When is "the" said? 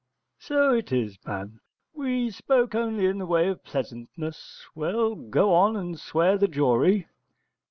3.19-3.27, 6.39-6.47